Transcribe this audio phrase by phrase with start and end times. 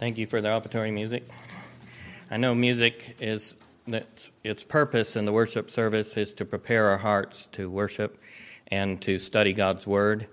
[0.00, 1.22] Thank you for the opportunity, music.
[2.28, 3.54] I know music is
[3.86, 8.20] that its purpose in the worship service is to prepare our hearts to worship
[8.66, 10.26] and to study God's Word.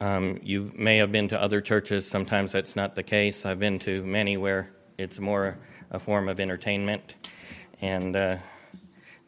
[0.00, 2.06] Um, you may have been to other churches.
[2.06, 3.44] Sometimes that's not the case.
[3.44, 5.58] I've been to many where it's more
[5.90, 7.16] a form of entertainment,
[7.82, 8.38] and uh,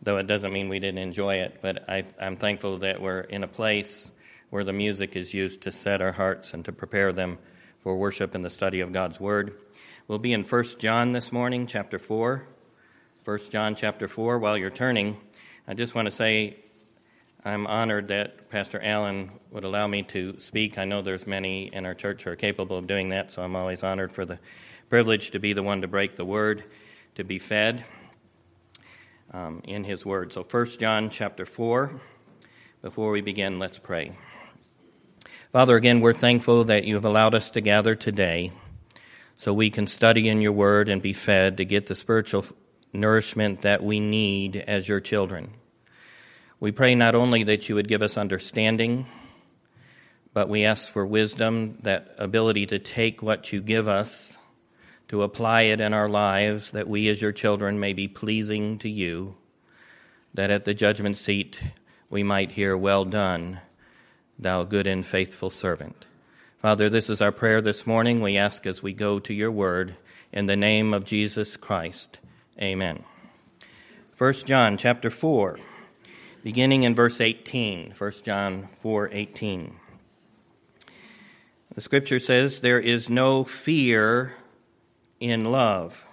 [0.00, 3.45] though it doesn't mean we didn't enjoy it, but I, I'm thankful that we're in
[3.45, 4.12] a place
[4.48, 7.37] where the music is used to set our hearts and to prepare them
[7.81, 9.55] for worship and the study of God's Word.
[10.09, 12.47] We'll be in 1 John this morning, chapter 4.
[13.25, 14.39] 1 John chapter 4.
[14.39, 15.16] While you're turning,
[15.66, 16.57] I just want to say
[17.45, 20.79] I'm honored that Pastor Allen would allow me to speak.
[20.79, 23.55] I know there's many in our church who are capable of doing that, so I'm
[23.55, 24.38] always honored for the
[24.88, 26.65] privilege to be the one to break the word,
[27.15, 27.85] to be fed
[29.33, 30.33] um, in his word.
[30.33, 32.01] So 1 John chapter 4.
[32.83, 34.13] Before we begin, let's pray.
[35.51, 38.52] Father, again, we're thankful that you have allowed us to gather today
[39.34, 42.45] so we can study in your word and be fed to get the spiritual
[42.93, 45.54] nourishment that we need as your children.
[46.60, 49.07] We pray not only that you would give us understanding,
[50.35, 54.37] but we ask for wisdom, that ability to take what you give us,
[55.09, 58.91] to apply it in our lives, that we as your children may be pleasing to
[58.91, 59.35] you,
[60.35, 61.59] that at the judgment seat
[62.10, 63.63] we might hear, Well done
[64.39, 66.06] thou good and faithful servant.
[66.61, 68.21] Father, this is our prayer this morning.
[68.21, 69.97] We ask as we go to your word
[70.33, 72.19] in the name of Jesus Christ.
[72.61, 73.05] Amen.
[74.16, 75.59] 1 John chapter 4,
[76.43, 77.94] beginning in verse 18.
[77.97, 79.77] 1 John 4 18.
[81.75, 84.34] The scripture says, There is no fear
[85.21, 86.06] in love,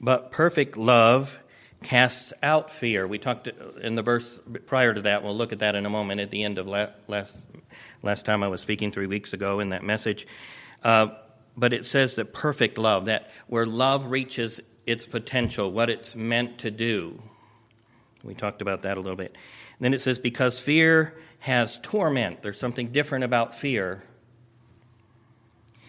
[0.00, 1.38] but perfect love
[1.82, 3.06] casts out fear.
[3.06, 5.22] We talked in the verse prior to that.
[5.22, 7.46] We'll look at that in a moment at the end of last,
[8.02, 10.26] last time I was speaking three weeks ago in that message.
[10.82, 11.08] Uh,
[11.56, 16.58] but it says that perfect love, that where love reaches its potential, what it's meant
[16.58, 17.22] to do.
[18.22, 19.32] We talked about that a little bit.
[19.78, 22.42] And then it says, because fear has torment.
[22.42, 24.02] There's something different about fear.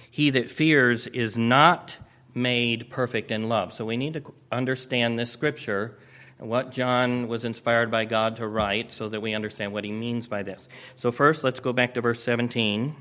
[0.10, 1.98] He that fears is not
[2.34, 3.74] made perfect in love.
[3.74, 5.98] So we need to understand this scripture
[6.40, 9.92] and what John was inspired by God to write so that we understand what he
[9.92, 10.68] means by this.
[10.96, 12.96] So, first, let's go back to verse 17.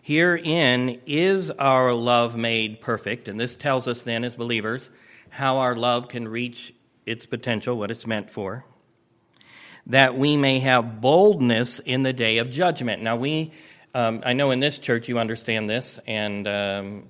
[0.00, 4.88] Herein is our love made perfect, and this tells us then, as believers,
[5.28, 6.72] how our love can reach
[7.04, 8.64] its potential, what it's meant for,
[9.86, 13.02] that we may have boldness in the day of judgment.
[13.02, 13.52] Now, we,
[13.94, 17.08] um, I know in this church you understand this, and um,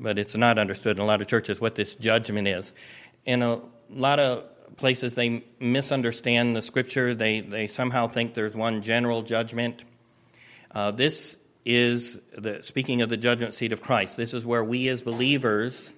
[0.00, 2.72] but it's not understood in a lot of churches what this judgment is.
[3.24, 4.44] In a lot of
[4.76, 7.14] places, they misunderstand the scripture.
[7.14, 9.84] They, they somehow think there's one general judgment.
[10.70, 14.88] Uh, this is, the, speaking of the judgment seat of Christ, this is where we
[14.88, 15.92] as believers,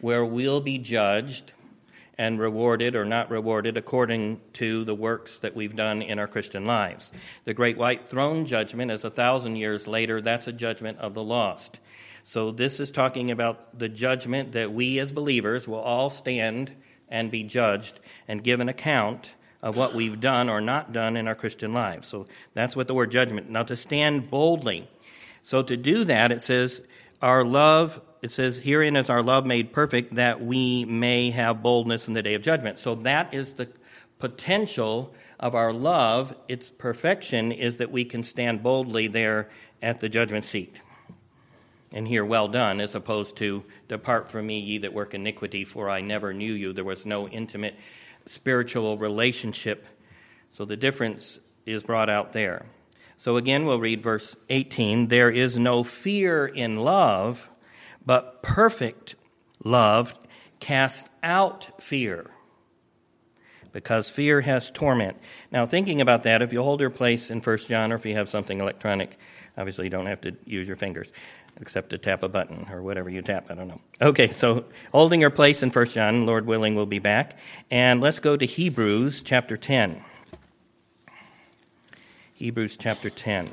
[0.00, 1.52] where we'll be judged
[2.18, 6.64] and rewarded or not rewarded according to the works that we've done in our Christian
[6.64, 7.12] lives.
[7.44, 10.20] The great white throne judgment is a thousand years later.
[10.20, 11.78] That's a judgment of the lost.
[12.28, 16.72] So, this is talking about the judgment that we as believers will all stand
[17.08, 21.28] and be judged and give an account of what we've done or not done in
[21.28, 22.08] our Christian lives.
[22.08, 23.48] So, that's what the word judgment.
[23.48, 24.88] Now, to stand boldly.
[25.42, 26.84] So, to do that, it says,
[27.22, 32.08] Our love, it says, Herein is our love made perfect, that we may have boldness
[32.08, 32.80] in the day of judgment.
[32.80, 33.68] So, that is the
[34.18, 36.34] potential of our love.
[36.48, 39.48] Its perfection is that we can stand boldly there
[39.80, 40.80] at the judgment seat
[41.92, 45.88] and hear, well done, as opposed to, depart from me, ye that work iniquity, for
[45.88, 46.72] I never knew you.
[46.72, 47.76] There was no intimate
[48.26, 49.86] spiritual relationship.
[50.52, 52.66] So the difference is brought out there.
[53.18, 55.08] So again, we'll read verse 18.
[55.08, 57.48] There is no fear in love,
[58.04, 59.14] but perfect
[59.64, 60.14] love
[60.60, 62.30] casts out fear,
[63.72, 65.18] because fear has torment.
[65.50, 68.14] Now, thinking about that, if you hold your place in First John, or if you
[68.14, 69.18] have something electronic,
[69.56, 71.12] obviously you don't have to use your fingers
[71.60, 73.46] except to tap a button or whatever you tap.
[73.50, 73.80] I don't know.
[74.00, 77.38] Okay, so holding our place in First John, Lord willing, we'll be back.
[77.70, 80.02] And let's go to Hebrews chapter 10.
[82.34, 83.48] Hebrews chapter 10.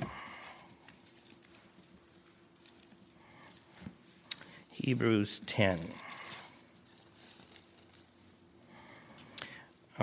[4.72, 5.80] Hebrews 10.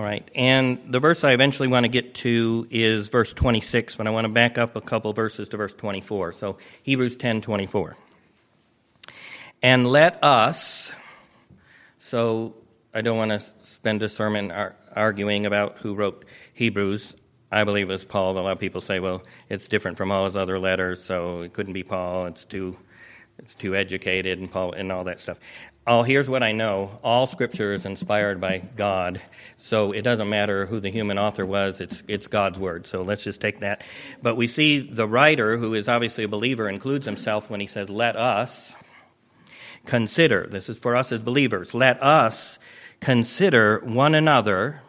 [0.01, 4.07] All right, and the verse I eventually want to get to is verse 26, but
[4.07, 6.33] I want to back up a couple verses to verse 24.
[6.33, 7.99] So Hebrews 10 24.
[9.63, 10.91] And let us,
[11.99, 12.55] so
[12.95, 16.25] I don't want to spend a sermon ar- arguing about who wrote
[16.55, 17.15] Hebrews.
[17.53, 18.39] I believe it was Paul.
[18.39, 21.53] A lot of people say, well, it's different from all his other letters, so it
[21.53, 22.25] couldn't be Paul.
[22.25, 22.79] It's too
[23.39, 25.39] it's too educated and, Paul and all that stuff.
[25.93, 29.21] Oh, here's what I know all scripture is inspired by God,
[29.59, 32.87] so it doesn't matter who the human author was, it's, it's God's word.
[32.87, 33.83] So let's just take that.
[34.23, 37.91] But we see the writer, who is obviously a believer, includes himself when he says,
[37.91, 38.73] Let us
[39.85, 40.47] consider.
[40.49, 41.75] This is for us as believers.
[41.75, 42.61] Let us
[43.01, 44.83] consider one another.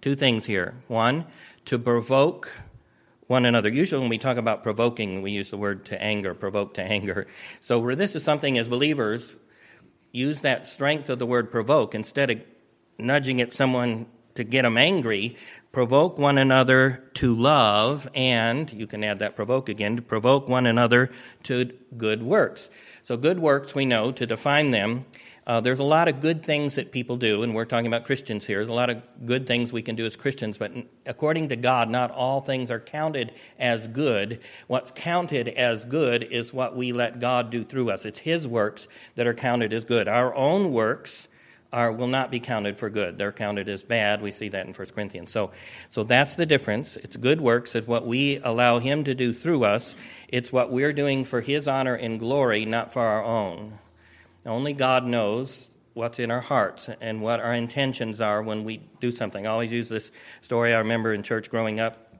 [0.00, 0.74] Two things here.
[0.88, 1.24] One,
[1.66, 2.50] to provoke
[3.28, 3.68] one another.
[3.68, 7.28] Usually, when we talk about provoking, we use the word to anger, provoke to anger.
[7.60, 9.36] So, where this is something as believers,
[10.12, 12.44] use that strength of the word provoke instead of
[12.98, 15.36] nudging at someone to get them angry.
[15.72, 20.66] Provoke one another to love, and you can add that provoke again to provoke one
[20.66, 21.10] another
[21.44, 22.70] to good works.
[23.04, 25.04] So, good works, we know, to define them,
[25.50, 28.46] uh, there's a lot of good things that people do, and we're talking about Christians
[28.46, 28.58] here.
[28.58, 30.70] There's a lot of good things we can do as Christians, but
[31.06, 34.42] according to God, not all things are counted as good.
[34.68, 38.04] What's counted as good is what we let God do through us.
[38.04, 38.86] It's His works
[39.16, 40.06] that are counted as good.
[40.06, 41.26] Our own works
[41.72, 43.18] are, will not be counted for good.
[43.18, 44.22] They're counted as bad.
[44.22, 45.32] We see that in 1 Corinthians.
[45.32, 45.50] So,
[45.88, 46.96] so that's the difference.
[46.96, 47.74] It's good works.
[47.74, 49.96] It's what we allow Him to do through us.
[50.28, 53.80] It's what we're doing for His honor and glory, not for our own.
[54.46, 59.10] Only God knows what's in our hearts and what our intentions are when we do
[59.10, 59.46] something.
[59.46, 60.10] I always use this
[60.40, 62.14] story I remember in church growing up.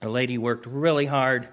[0.00, 1.48] A lady worked really hard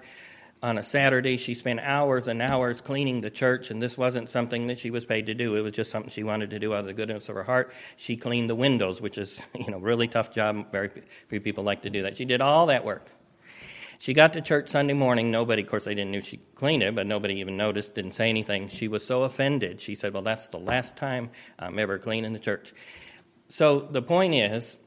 [0.62, 1.36] on a Saturday.
[1.36, 5.04] She spent hours and hours cleaning the church, and this wasn't something that she was
[5.06, 5.56] paid to do.
[5.56, 7.72] It was just something she wanted to do out of the goodness of her heart.
[7.96, 10.70] She cleaned the windows, which is, you know, really tough job.
[10.72, 10.90] Very
[11.28, 12.16] few people like to do that.
[12.16, 13.10] She did all that work.
[14.00, 15.30] She got to church Sunday morning.
[15.30, 18.30] Nobody, of course, they didn't know she cleaned it, but nobody even noticed, didn't say
[18.30, 18.68] anything.
[18.68, 19.82] She was so offended.
[19.82, 22.72] She said, Well, that's the last time I'm ever cleaning the church.
[23.50, 24.78] So the point is,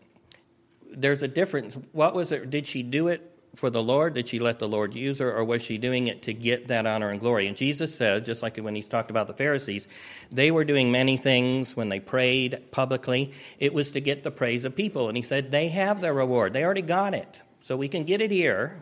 [0.89, 1.77] there's a difference.
[1.91, 2.49] What was it?
[2.49, 4.15] Did she do it for the Lord?
[4.15, 6.87] Did she let the Lord use her, or was she doing it to get that
[6.87, 7.45] honor and glory?
[7.45, 9.87] And Jesus said, just like when he talked about the Pharisees,
[10.31, 13.31] they were doing many things when they prayed publicly.
[13.59, 15.07] It was to get the praise of people.
[15.07, 16.53] And he said, they have their reward.
[16.53, 17.41] They already got it.
[17.61, 18.81] So we can get it here,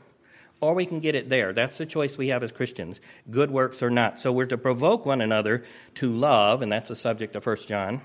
[0.62, 1.52] or we can get it there.
[1.52, 4.20] That's the choice we have as Christians good works or not.
[4.20, 5.64] So we're to provoke one another
[5.96, 8.02] to love, and that's the subject of 1 John,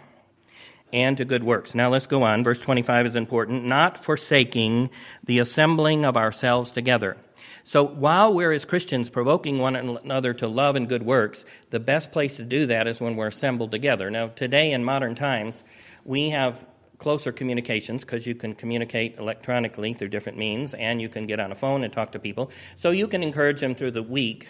[0.92, 1.74] and to good works.
[1.74, 2.42] Now let's go on.
[2.42, 3.64] Verse 25 is important.
[3.64, 4.90] Not forsaking
[5.22, 7.16] the assembling of ourselves together.
[7.64, 12.12] So while we're as Christians provoking one another to love and good works, the best
[12.12, 14.08] place to do that is when we're assembled together.
[14.08, 15.64] Now, today in modern times,
[16.04, 16.64] we have
[16.98, 21.52] closer communications because you can communicate electronically through different means and you can get on
[21.52, 22.50] a phone and talk to people.
[22.76, 24.48] So you can encourage them through the week.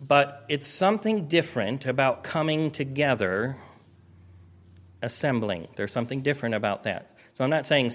[0.00, 3.56] But it's something different about coming together,
[5.02, 5.68] assembling.
[5.76, 7.16] There's something different about that.
[7.34, 7.92] So I'm not saying,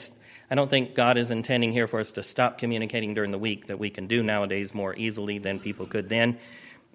[0.52, 3.68] I don't think God is intending here for us to stop communicating during the week
[3.68, 6.40] that we can do nowadays more easily than people could then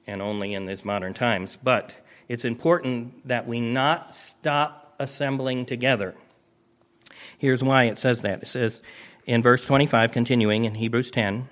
[0.07, 1.59] and only in these modern times.
[1.63, 1.93] But
[2.29, 6.15] it's important that we not stop assembling together.
[7.39, 8.43] Here's why it says that.
[8.43, 8.83] It says
[9.27, 11.49] in verse 25, continuing in Hebrews 10,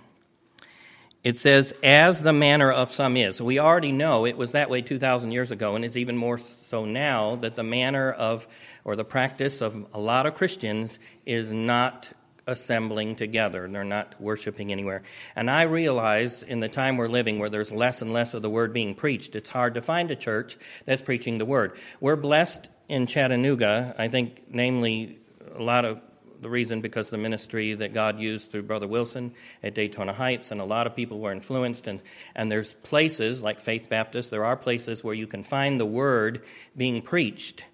[1.23, 3.43] it says, as the manner of some is.
[3.43, 6.85] We already know it was that way 2,000 years ago, and it's even more so
[6.85, 8.47] now that the manner of,
[8.85, 12.13] or the practice of a lot of Christians is not
[12.47, 13.67] assembling together.
[13.69, 15.03] They're not worshiping anywhere.
[15.35, 18.51] And I realize in the time we're living where there's less and less of the
[18.51, 21.73] word being preached, it's hard to find a church that's preaching the word.
[22.01, 25.19] We're blessed in Chattanooga, I think, namely
[25.59, 26.01] a lot of
[26.41, 30.61] the reason because the ministry that God used through Brother Wilson at Daytona Heights, and
[30.61, 31.87] a lot of people were influenced.
[31.87, 32.01] And,
[32.35, 36.43] and there's places like Faith Baptist, there are places where you can find the word
[36.77, 37.65] being preached.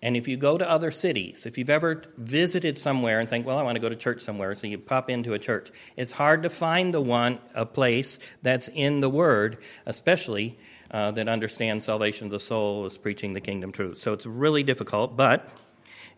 [0.00, 3.58] And if you go to other cities, if you've ever visited somewhere and think, well,
[3.58, 6.44] I want to go to church somewhere, so you pop into a church, it's hard
[6.44, 10.56] to find the one, a place that's in the Word, especially
[10.92, 13.98] uh, that understands salvation of the soul, is preaching the kingdom truth.
[13.98, 15.50] So it's really difficult, but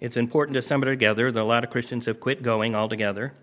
[0.00, 1.28] it's important to assemble together.
[1.28, 3.35] A lot of Christians have quit going altogether.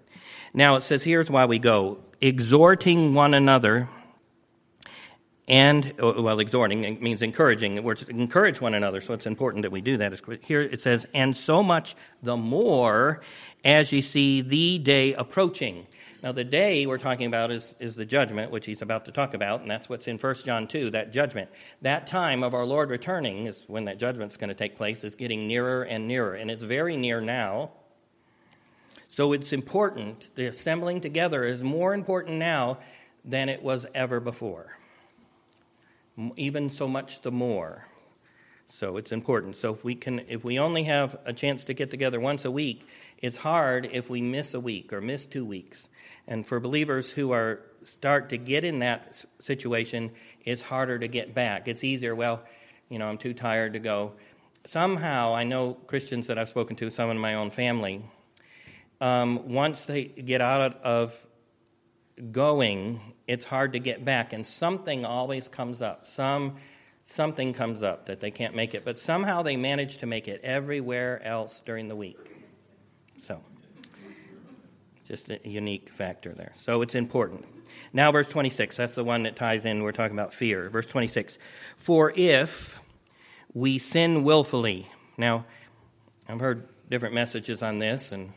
[0.53, 3.89] Now it says, here's why we go exhorting one another.
[5.49, 7.81] And, oh, well, exhorting means encouraging.
[7.81, 10.19] We're to encourage one another, so it's important that we do that.
[10.43, 13.21] Here it says, and so much the more
[13.63, 15.87] as you see the day approaching.
[16.23, 19.35] Now, the day we're talking about is, is the judgment, which he's about to talk
[19.35, 21.51] about, and that's what's in 1 John 2, that judgment.
[21.83, 25.13] That time of our Lord returning is when that judgment's going to take place, is
[25.13, 27.69] getting nearer and nearer, and it's very near now.
[29.09, 30.31] So it's important.
[30.33, 32.79] The assembling together is more important now
[33.23, 34.75] than it was ever before.
[36.35, 37.85] Even so much the more.
[38.69, 39.55] So it's important.
[39.55, 42.51] So if we can if we only have a chance to get together once a
[42.51, 42.87] week,
[43.19, 45.87] it's hard if we miss a week or miss two weeks.
[46.27, 50.11] And for believers who are start to get in that situation,
[50.43, 51.67] it's harder to get back.
[51.67, 52.43] It's easier, well,
[52.89, 54.13] you know, I'm too tired to go.
[54.65, 58.03] Somehow, I know Christians that I've spoken to, some in my own family,
[58.99, 61.25] um, once they get out of
[62.31, 66.07] going, it's hard to get back, and something always comes up.
[66.07, 66.55] Some
[67.09, 70.41] something comes up that they can't make it, but somehow they manage to make it
[70.43, 72.36] everywhere else during the week.
[75.07, 76.51] Just a unique factor there.
[76.55, 77.45] So it's important.
[77.93, 79.83] Now, verse 26, that's the one that ties in.
[79.83, 80.69] We're talking about fear.
[80.69, 81.37] Verse 26
[81.77, 82.79] For if
[83.53, 84.87] we sin willfully.
[85.17, 85.45] Now,
[86.27, 88.33] I've heard different messages on this, and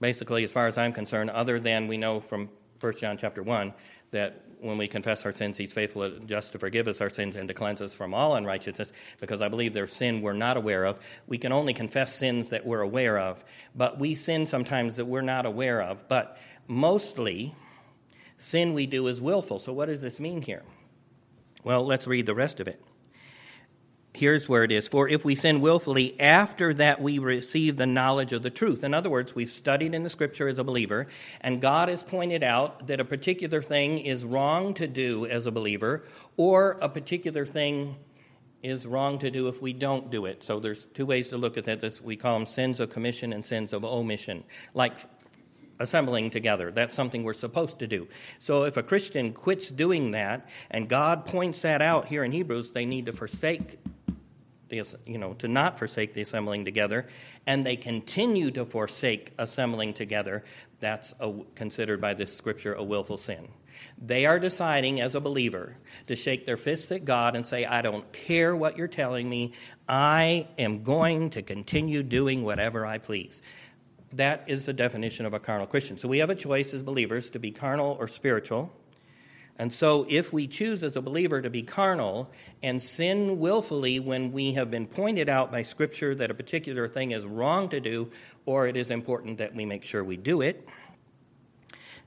[0.00, 2.48] basically, as far as I'm concerned, other than we know from
[2.80, 3.74] 1 John chapter 1
[4.12, 7.36] that when we confess our sins, He's faithful and just to forgive us our sins
[7.36, 10.84] and to cleanse us from all unrighteousness, because I believe there's sin we're not aware
[10.84, 11.00] of.
[11.26, 15.22] We can only confess sins that we're aware of, but we sin sometimes that we're
[15.22, 16.06] not aware of.
[16.08, 17.54] But mostly,
[18.36, 19.58] sin we do is willful.
[19.58, 20.62] So, what does this mean here?
[21.64, 22.82] Well, let's read the rest of it
[24.14, 28.32] here's where it is For if we sin willfully after that we receive the knowledge
[28.32, 28.84] of the truth.
[28.84, 31.06] In other words, we've studied in the scripture as a believer,
[31.40, 35.52] and God has pointed out that a particular thing is wrong to do as a
[35.52, 36.04] believer,
[36.36, 37.96] or a particular thing
[38.62, 40.42] is wrong to do if we don't do it.
[40.42, 42.00] So there's two ways to look at that.
[42.02, 44.44] We call them sins of commission and sins of omission.
[44.74, 44.98] Like
[45.80, 46.70] assembling together.
[46.70, 48.06] That's something we're supposed to do.
[48.38, 52.70] So if a Christian quits doing that, and God points that out here in Hebrews,
[52.70, 53.78] they need to forsake
[54.70, 57.06] the, you know, to not forsake the assembling together,
[57.46, 60.44] and they continue to forsake assembling together,
[60.80, 63.48] that's a, considered by this scripture a willful sin.
[63.98, 67.82] They are deciding as a believer to shake their fists at God and say, I
[67.82, 69.52] don't care what you're telling me,
[69.88, 73.42] I am going to continue doing whatever I please.
[74.12, 75.98] That is the definition of a carnal Christian.
[75.98, 78.72] So we have a choice as believers to be carnal or spiritual.
[79.60, 84.32] And so, if we choose as a believer to be carnal and sin willfully when
[84.32, 88.10] we have been pointed out by Scripture that a particular thing is wrong to do,
[88.46, 90.66] or it is important that we make sure we do it,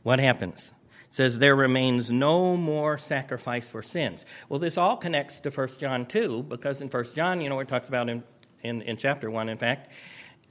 [0.02, 0.74] what happens?
[1.12, 4.26] It says, There remains no more sacrifice for sins.
[4.50, 7.68] Well, this all connects to 1 John 2, because in 1 John, you know, it
[7.68, 8.24] talks about in,
[8.64, 9.92] in, in chapter 1, in fact,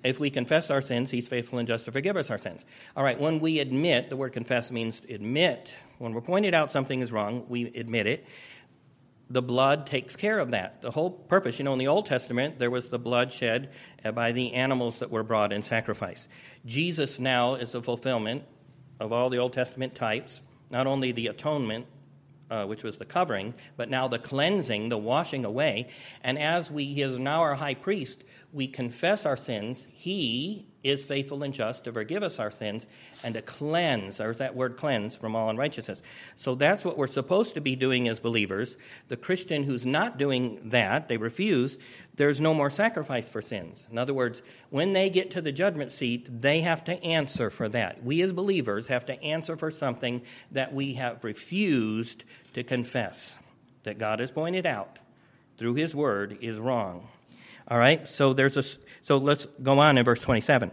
[0.04, 2.64] if we confess our sins, he's faithful and just to forgive us our sins.
[2.96, 7.00] All right, when we admit, the word confess means admit when we're pointed out something
[7.00, 8.26] is wrong, we admit it.
[9.30, 10.82] The blood takes care of that.
[10.82, 13.70] The whole purpose, you know, in the Old Testament, there was the blood shed
[14.14, 16.28] by the animals that were brought in sacrifice.
[16.66, 18.42] Jesus now is the fulfillment
[19.00, 21.86] of all the Old Testament types, not only the atonement,
[22.50, 25.88] uh, which was the covering, but now the cleansing, the washing away.
[26.22, 28.22] And as we, he is now our high priest,
[28.52, 29.86] we confess our sins.
[29.90, 32.86] He is faithful and just to forgive us our sins
[33.22, 34.16] and to cleanse.
[34.16, 36.02] There's that word cleanse from all unrighteousness.
[36.36, 38.76] So that's what we're supposed to be doing as believers.
[39.08, 41.78] The Christian who's not doing that, they refuse,
[42.16, 43.86] there's no more sacrifice for sins.
[43.90, 47.68] In other words, when they get to the judgment seat, they have to answer for
[47.70, 48.04] that.
[48.04, 52.24] We as believers have to answer for something that we have refused
[52.54, 53.36] to confess,
[53.84, 54.98] that God has pointed out
[55.56, 57.08] through His Word is wrong.
[57.72, 58.62] All right, so there's a
[59.00, 60.72] so let's go on in verse 27.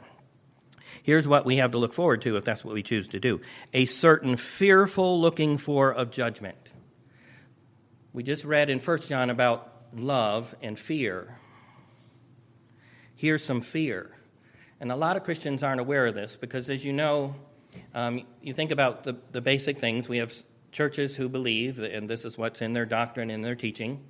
[1.01, 3.39] Here's what we have to look forward to if that's what we choose to do:
[3.74, 6.58] a certain fearful looking for of judgment.
[8.12, 11.38] We just read in 1 John about love and fear.
[13.15, 14.12] Here's some fear.
[14.82, 17.34] And a lot of Christians aren't aware of this because, as you know,
[17.96, 20.10] um, you think about the, the basic things.
[20.10, 20.34] We have
[20.74, 24.03] churches who believe, and this is what's in their doctrine and their teaching,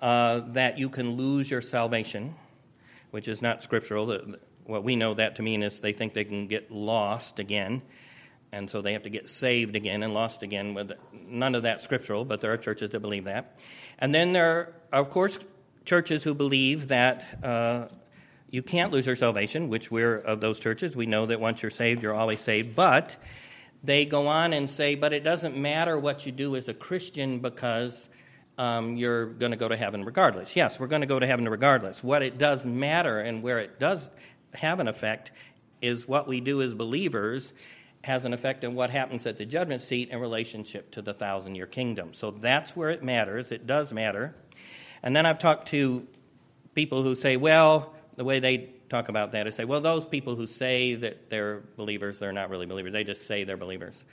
[0.00, 2.34] uh, that you can lose your salvation,
[3.10, 4.36] which is not scriptural.
[4.64, 7.82] What we know that to mean is they think they can get lost again,
[8.52, 10.74] and so they have to get saved again and lost again.
[10.74, 10.92] With
[11.28, 13.58] none of that scriptural, but there are churches that believe that.
[13.98, 15.38] And then there are, of course,
[15.84, 17.88] churches who believe that uh,
[18.50, 20.94] you can't lose your salvation, which we're of those churches.
[20.94, 22.74] We know that once you're saved, you're always saved.
[22.74, 23.16] But
[23.82, 27.38] they go on and say, but it doesn't matter what you do as a Christian
[27.38, 28.08] because
[28.58, 30.56] um, you're going to go to heaven regardless.
[30.56, 32.02] Yes, we're going to go to heaven regardless.
[32.02, 34.08] What it does matter and where it does
[34.52, 35.30] have an effect
[35.80, 37.52] is what we do as believers
[38.02, 41.54] has an effect on what happens at the judgment seat in relationship to the thousand
[41.54, 42.12] year kingdom.
[42.12, 43.52] So that's where it matters.
[43.52, 44.34] It does matter.
[45.02, 46.06] And then I've talked to
[46.74, 50.34] people who say, well, the way they talk about that is say, well, those people
[50.34, 52.92] who say that they're believers, they're not really believers.
[52.92, 54.04] They just say they're believers.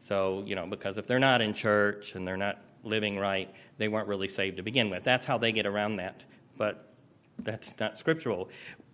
[0.00, 3.88] So, you know, because if they're not in church and they're not living right, they
[3.88, 5.04] weren't really saved to begin with.
[5.04, 6.24] That's how they get around that
[6.56, 6.88] but
[7.38, 8.48] that's not scriptural.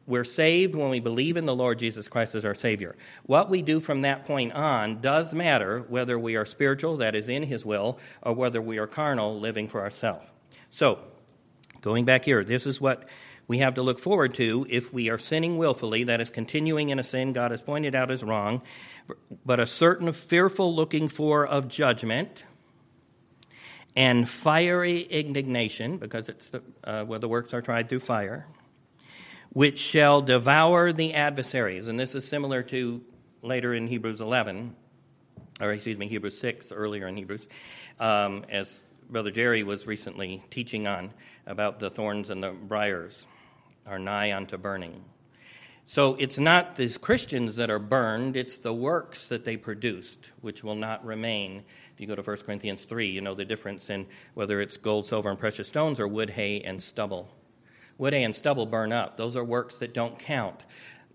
[0.06, 2.97] We're saved when we believe in the Lord Jesus Christ as our Savior.
[3.25, 7.28] What we do from that point on does matter whether we are spiritual, that is
[7.28, 10.26] in His will, or whether we are carnal, living for ourselves.
[10.70, 10.99] So,
[11.80, 13.09] going back here, this is what
[13.47, 16.99] we have to look forward to if we are sinning willfully, that is, continuing in
[16.99, 18.62] a sin God has pointed out as wrong,
[19.44, 22.47] but a certain fearful looking for of judgment
[23.97, 28.47] and fiery indignation, because it's the, uh, where the works are tried through fire,
[29.52, 31.88] which shall devour the adversaries.
[31.88, 33.02] And this is similar to
[33.42, 34.75] later in Hebrews 11,
[35.61, 37.49] or excuse me, Hebrews 6, earlier in Hebrews,
[37.99, 38.78] um, as
[39.09, 41.11] Brother Jerry was recently teaching on
[41.47, 43.26] about the thorns and the briars
[43.87, 45.04] are nigh unto burning.
[45.90, 50.62] So it's not these Christians that are burned, it's the works that they produced, which
[50.62, 51.64] will not remain.
[51.92, 55.09] If you go to 1 Corinthians 3, you know the difference in whether it's gold,
[55.09, 57.35] silver, and precious stones or wood, hay, and stubble.
[57.99, 59.16] Wood, hay, and stubble burn up.
[59.16, 60.64] Those are works that don't count.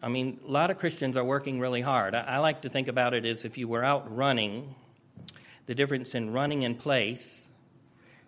[0.04, 2.14] I mean, a lot of Christians are working really hard.
[2.14, 4.76] I, I like to think about it as if you were out running,
[5.68, 7.46] the difference in running in place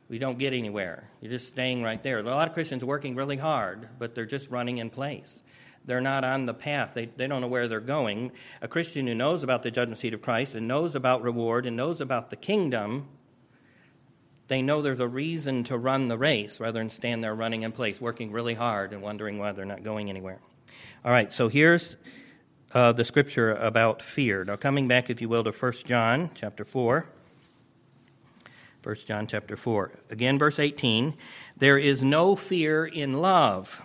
[0.09, 1.09] we don't get anywhere.
[1.21, 2.19] You're just staying right there.
[2.19, 5.39] A lot of Christians are working really hard, but they're just running in place.
[5.87, 6.91] They're not on the path.
[6.93, 8.33] They, they don't know where they're going.
[8.61, 11.77] A Christian who knows about the judgment seat of Christ and knows about reward and
[11.77, 13.07] knows about the kingdom,
[14.49, 17.71] they know there's a reason to run the race rather than stand there running in
[17.71, 20.39] place, working really hard and wondering why they're not going anywhere.
[21.05, 21.95] All right, so here's
[22.73, 24.43] uh, the scripture about fear.
[24.43, 27.05] Now, coming back, if you will, to 1 John chapter 4.
[28.83, 29.91] 1 John chapter 4.
[30.09, 31.13] Again, verse 18.
[31.55, 33.81] There is no fear in love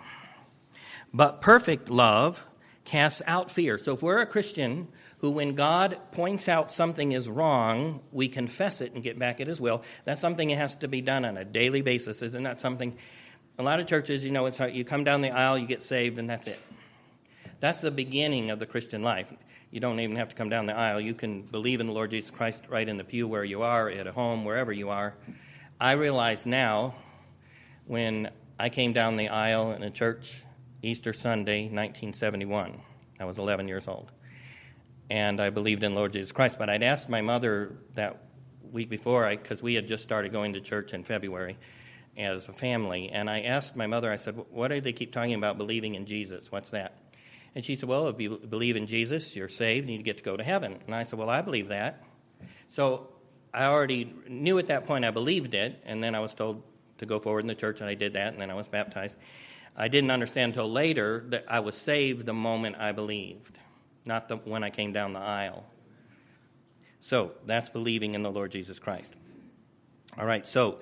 [1.13, 2.45] but perfect love
[2.85, 3.77] casts out fear.
[3.77, 4.87] So if we're a Christian
[5.19, 9.47] who, when God points out something is wrong, we confess it and get back at
[9.47, 12.21] His will, that's something that has to be done on a daily basis.
[12.21, 12.97] Isn't that something?
[13.57, 15.83] A lot of churches, you know, it's how you come down the aisle, you get
[15.83, 16.59] saved, and that's it.
[17.59, 19.31] That's the beginning of the Christian life.
[19.71, 20.99] You don't even have to come down the aisle.
[20.99, 23.89] You can believe in the Lord Jesus Christ right in the pew where you are,
[23.89, 25.15] at home, wherever you are.
[25.79, 26.95] I realize now
[27.85, 28.29] when
[28.59, 30.43] I came down the aisle in a church
[30.83, 32.81] Easter Sunday, 1971.
[33.17, 34.11] I was 11 years old.
[35.09, 36.57] And I believed in Lord Jesus Christ.
[36.59, 38.21] But I'd asked my mother that
[38.69, 41.57] week before, because we had just started going to church in February
[42.17, 43.09] as a family.
[43.09, 46.05] And I asked my mother, I said, What do they keep talking about believing in
[46.05, 46.51] Jesus?
[46.51, 46.97] What's that?
[47.55, 50.23] And she said, Well, if you believe in Jesus, you're saved and you get to
[50.23, 50.79] go to heaven.
[50.85, 52.03] And I said, Well, I believe that.
[52.67, 53.07] So
[53.53, 55.81] I already knew at that point I believed it.
[55.85, 56.61] And then I was told
[56.97, 58.33] to go forward in the church, and I did that.
[58.33, 59.15] And then I was baptized.
[59.75, 63.57] I didn't understand until later that I was saved the moment I believed,
[64.05, 65.65] not the, when I came down the aisle.
[66.99, 69.11] So that's believing in the Lord Jesus Christ.
[70.17, 70.79] All right, so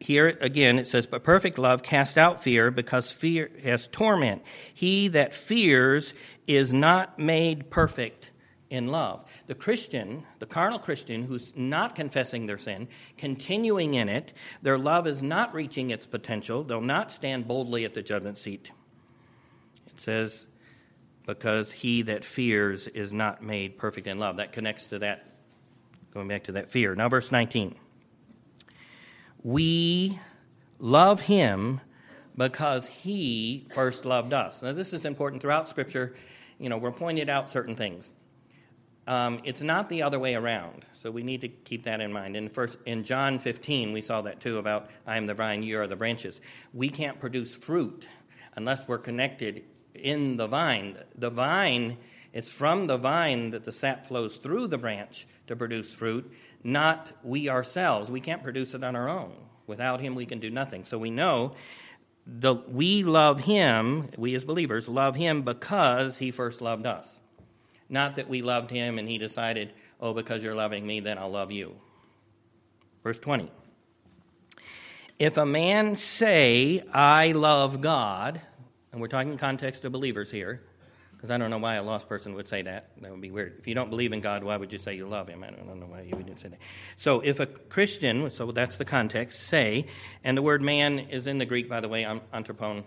[0.00, 4.42] here again it says, But perfect love casts out fear because fear has torment.
[4.74, 6.12] He that fears
[6.48, 8.31] is not made perfect
[8.72, 9.22] in love.
[9.48, 14.32] The Christian, the carnal Christian who's not confessing their sin, continuing in it,
[14.62, 16.64] their love is not reaching its potential.
[16.64, 18.72] They'll not stand boldly at the judgment seat.
[19.88, 20.46] It says,
[21.26, 24.38] because he that fears is not made perfect in love.
[24.38, 25.26] That connects to that,
[26.14, 26.94] going back to that fear.
[26.94, 27.74] Now, verse 19.
[29.42, 30.18] We
[30.78, 31.82] love him
[32.38, 34.62] because he first loved us.
[34.62, 36.14] Now, this is important throughout Scripture.
[36.58, 38.10] You know, we're pointed out certain things.
[39.06, 40.84] Um, it's not the other way around.
[40.94, 42.36] So we need to keep that in mind.
[42.36, 45.80] In, first, in John 15, we saw that too about I am the vine, you
[45.80, 46.40] are the branches.
[46.72, 48.06] We can't produce fruit
[48.54, 50.96] unless we're connected in the vine.
[51.16, 51.98] The vine,
[52.32, 57.12] it's from the vine that the sap flows through the branch to produce fruit, not
[57.24, 58.10] we ourselves.
[58.10, 59.32] We can't produce it on our own.
[59.66, 60.84] Without Him, we can do nothing.
[60.84, 61.52] So we know
[62.26, 67.21] the, we love Him, we as believers love Him because He first loved us.
[67.88, 71.30] Not that we loved him and he decided, oh, because you're loving me, then I'll
[71.30, 71.76] love you.
[73.02, 73.50] Verse 20.
[75.18, 78.40] If a man say, I love God,
[78.90, 80.62] and we're talking context of believers here,
[81.22, 82.90] because I don't know why a lost person would say that.
[83.00, 83.54] That would be weird.
[83.60, 85.44] If you don't believe in God, why would you say you love Him?
[85.44, 86.58] I don't know why you would say that.
[86.96, 89.86] So, if a Christian, so that's the context, say,
[90.24, 92.82] and the word man is in the Greek, by the way, anthropon.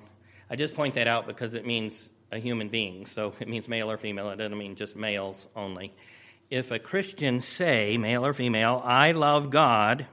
[0.49, 3.89] I just point that out because it means a human being, so it means male
[3.89, 4.29] or female.
[4.31, 5.93] It doesn't mean just males only.
[6.49, 10.05] If a Christian say, male or female, I love God,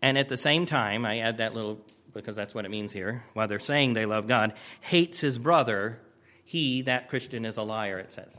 [0.00, 1.80] and at the same time, I add that little
[2.14, 5.98] because that's what it means here, while they're saying they love God, hates his brother,
[6.44, 8.36] he, that Christian, is a liar, it says.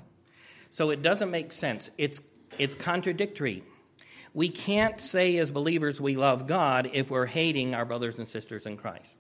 [0.72, 1.90] So it doesn't make sense.
[1.98, 2.22] It's,
[2.58, 3.64] it's contradictory.
[4.34, 8.66] We can't say as believers we love God if we're hating our brothers and sisters
[8.66, 9.18] in Christ.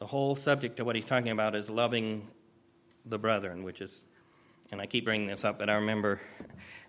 [0.00, 2.26] The whole subject of what he's talking about is loving
[3.04, 4.02] the brethren, which is,
[4.72, 6.18] and I keep bringing this up, but I remember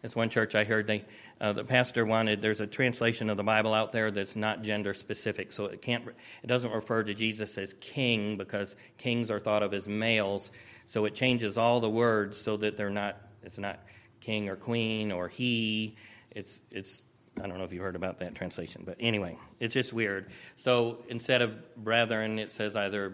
[0.02, 1.04] it's one church I heard they,
[1.42, 2.42] uh, the pastor wanted.
[2.42, 6.08] There's a translation of the Bible out there that's not gender specific, so it can't,
[6.08, 10.50] it doesn't refer to Jesus as king because kings are thought of as males.
[10.86, 13.18] So it changes all the words so that they're not.
[13.44, 13.80] It's not
[14.20, 15.96] king or queen or he.
[16.32, 17.02] It's it's
[17.40, 20.28] I don't know if you heard about that translation, but anyway, it's just weird.
[20.58, 23.14] So instead of brethren, it says either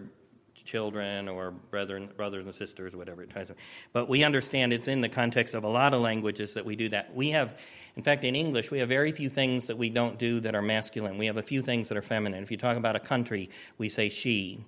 [0.63, 3.55] children or brethren, brothers and sisters, whatever it tries to.
[3.93, 6.89] But we understand it's in the context of a lot of languages that we do
[6.89, 7.13] that.
[7.15, 7.59] We have,
[7.95, 10.61] in fact, in English, we have very few things that we don't do that are
[10.61, 11.17] masculine.
[11.17, 12.43] We have a few things that are feminine.
[12.43, 14.63] If you talk about a country, we say she.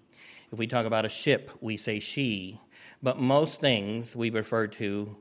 [0.52, 2.60] If we talk about a ship, we say she.
[3.02, 5.16] But most things we refer to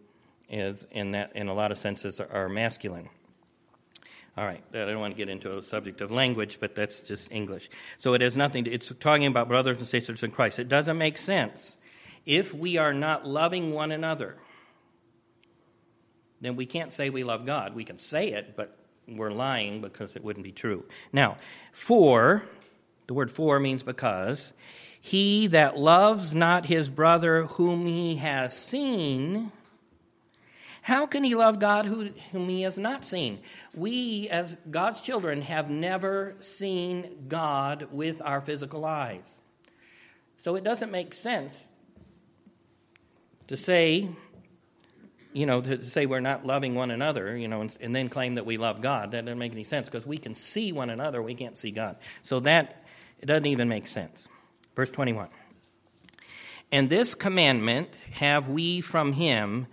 [0.48, 3.08] is in that, in a lot of senses, are masculine.
[4.38, 7.32] All right, I don't want to get into a subject of language, but that's just
[7.32, 7.68] English.
[7.98, 10.60] So it has nothing to, it's talking about brothers and sisters in Christ.
[10.60, 11.76] It doesn't make sense.
[12.24, 14.36] If we are not loving one another,
[16.40, 17.74] then we can't say we love God.
[17.74, 20.84] We can say it, but we're lying because it wouldn't be true.
[21.12, 21.38] Now,
[21.72, 22.44] for,
[23.08, 24.52] the word for means because,
[25.00, 29.50] he that loves not his brother whom he has seen
[30.88, 33.40] how can he love God who, whom he has not seen?
[33.74, 39.30] We, as God's children, have never seen God with our physical eyes.
[40.38, 41.68] So it doesn't make sense
[43.48, 44.08] to say,
[45.34, 48.36] you know, to say we're not loving one another, you know, and, and then claim
[48.36, 49.10] that we love God.
[49.10, 51.96] That doesn't make any sense because we can see one another, we can't see God.
[52.22, 52.86] So that
[53.20, 54.26] it doesn't even make sense.
[54.74, 55.28] Verse 21.
[56.72, 59.66] And this commandment have we from him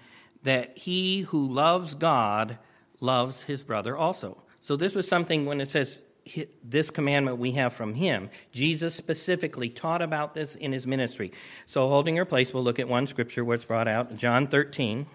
[0.46, 2.58] that he who loves God
[3.02, 4.38] loves his brother also.
[4.62, 6.02] So this was something when it says
[6.64, 8.30] this commandment we have from him.
[8.52, 11.32] Jesus specifically taught about this in his ministry.
[11.68, 15.06] So, holding your place, we'll look at one scripture where it's brought out John 13.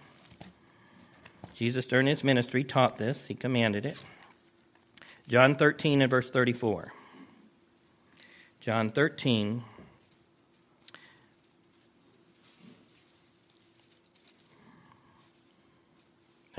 [1.53, 3.99] Jesus, during his ministry, taught this, he commanded it.
[5.27, 6.93] John 13 and verse 34.
[8.61, 9.65] John 13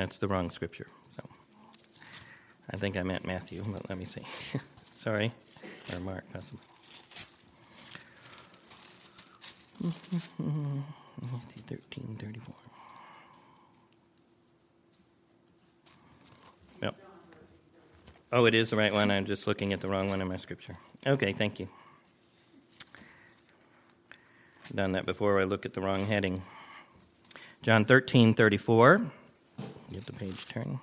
[0.01, 0.87] That's the wrong scripture.
[1.15, 1.21] So
[2.71, 4.23] I think I meant Matthew, but let me see.
[4.93, 5.31] Sorry.
[5.93, 6.59] Or Mark, possibly.
[9.79, 12.55] Matthew 13, 34.
[16.81, 16.95] Yep.
[18.33, 19.11] Oh, it is the right one.
[19.11, 20.75] I'm just looking at the wrong one in my scripture.
[21.05, 21.67] Okay, thank you.
[24.73, 25.39] Done that before.
[25.39, 26.41] I look at the wrong heading.
[27.61, 29.11] John 13, 34.
[29.91, 30.79] Get the page turn.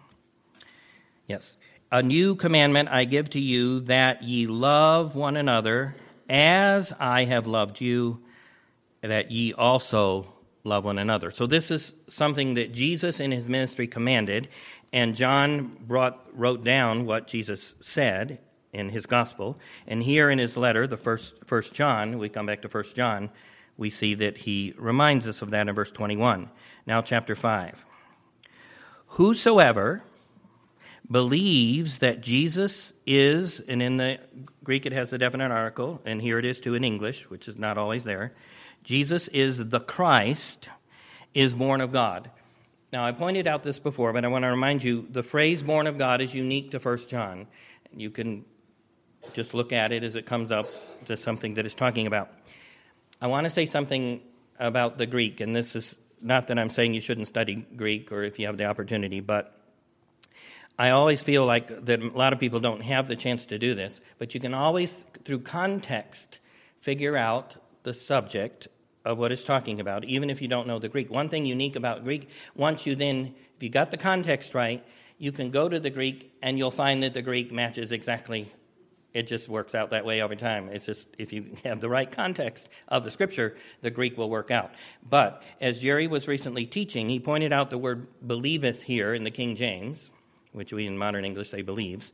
[1.26, 1.56] Yes.
[1.90, 5.94] A new commandment I give to you that ye love one another
[6.28, 8.20] as I have loved you,
[9.00, 10.26] that ye also
[10.62, 11.30] love one another.
[11.30, 14.48] So this is something that Jesus in his ministry commanded,
[14.92, 18.38] and John brought, wrote down what Jesus said
[18.74, 19.56] in his gospel.
[19.86, 23.30] And here in his letter, the first, first John, we come back to First John,
[23.78, 26.50] we see that he reminds us of that in verse 21.
[26.86, 27.86] Now, chapter 5.
[29.12, 30.02] Whosoever
[31.10, 34.20] believes that Jesus is, and in the
[34.62, 37.56] Greek it has the definite article, and here it is too in English, which is
[37.56, 38.34] not always there.
[38.84, 40.68] Jesus is the Christ,
[41.34, 42.30] is born of God.
[42.92, 45.86] Now, I pointed out this before, but I want to remind you the phrase born
[45.86, 47.46] of God is unique to 1 John.
[47.94, 48.44] You can
[49.32, 50.66] just look at it as it comes up
[51.06, 52.30] to something that it's talking about.
[53.20, 54.22] I want to say something
[54.58, 58.22] about the Greek, and this is not that I'm saying you shouldn't study Greek or
[58.22, 59.54] if you have the opportunity, but
[60.78, 63.74] I always feel like that a lot of people don't have the chance to do
[63.74, 66.38] this, but you can always, through context,
[66.78, 68.68] figure out the subject
[69.04, 71.10] of what it's talking about, even if you don't know the Greek.
[71.10, 74.84] One thing unique about Greek, once you then, if you got the context right,
[75.18, 78.52] you can go to the Greek and you'll find that the Greek matches exactly
[79.14, 80.68] it just works out that way every time.
[80.68, 84.50] It's just if you have the right context of the scripture, the Greek will work
[84.50, 84.72] out.
[85.08, 89.30] But as Jerry was recently teaching, he pointed out the word believeth here in the
[89.30, 90.10] King James,
[90.52, 92.12] which we in modern English say believes,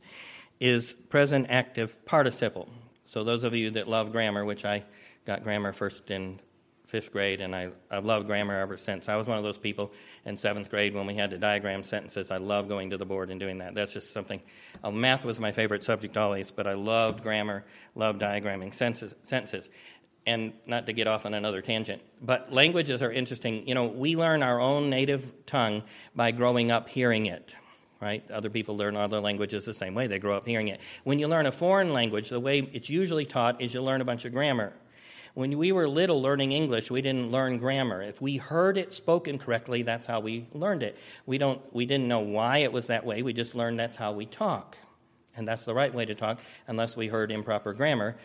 [0.59, 2.69] is present active participle.
[3.03, 4.83] So those of you that love grammar, which I
[5.25, 6.39] got grammar first in
[6.85, 9.09] fifth grade, and I, I've loved grammar ever since.
[9.09, 9.91] I was one of those people
[10.25, 12.31] in seventh grade when we had to diagram sentences.
[12.31, 13.73] I loved going to the board and doing that.
[13.73, 14.41] That's just something.
[14.83, 19.69] Uh, math was my favorite subject always, but I loved grammar, loved diagramming sentences.
[20.27, 23.67] And not to get off on another tangent, but languages are interesting.
[23.67, 25.83] You know, we learn our own native tongue
[26.15, 27.55] by growing up hearing it
[28.01, 28.29] right?
[28.29, 30.05] Other people learn other languages the same way.
[30.05, 30.79] They grow up hearing it.
[31.05, 34.05] When you learn a foreign language, the way it's usually taught is you learn a
[34.05, 34.73] bunch of grammar.
[35.35, 38.01] When we were little learning English, we didn't learn grammar.
[38.01, 40.97] If we heard it spoken correctly, that's how we learned it.
[41.25, 44.13] We, don't, we didn't know why it was that way, we just learned that's how
[44.13, 44.77] we talk.
[45.35, 48.15] And that's the right way to talk, unless we heard improper grammar.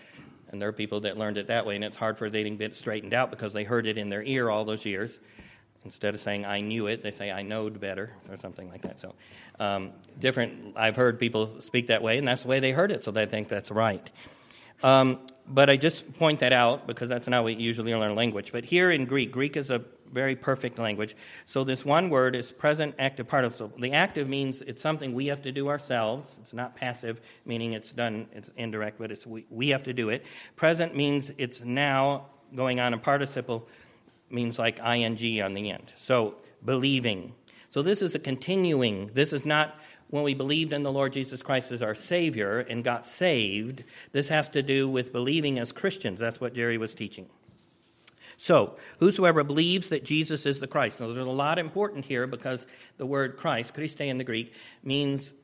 [0.51, 2.51] And there are people that learned it that way, and it's hard for them to
[2.51, 5.19] get straightened out because they heard it in their ear all those years.
[5.85, 9.01] Instead of saying I knew it, they say I knowed better or something like that.
[9.01, 9.15] So,
[9.59, 10.77] um, different.
[10.77, 13.27] I've heard people speak that way, and that's the way they heard it, so they
[13.27, 14.09] think that's right.
[14.83, 18.53] Um, but I just point that out because that's not how we usually learn language.
[18.53, 21.17] But here in Greek, Greek is a very perfect language.
[21.47, 23.73] So this one word is present active participle.
[23.79, 26.37] The active means it's something we have to do ourselves.
[26.41, 30.09] It's not passive, meaning it's done, it's indirect, but it's we, we have to do
[30.11, 30.25] it.
[30.57, 33.69] Present means it's now going on, and participle
[34.31, 35.93] means like ing on the end.
[35.97, 37.35] So believing.
[37.69, 39.79] So this is a continuing, this is not
[40.11, 43.85] when we believed in the Lord Jesus Christ as our Savior and got saved.
[44.13, 46.21] This has to do with believing as Christians.
[46.21, 47.29] That's what Jerry was teaching.
[48.37, 50.99] So, whosoever believes that Jesus is the Christ.
[50.99, 55.35] Now, there's a lot important here because the word Christ, Christe in the Greek, means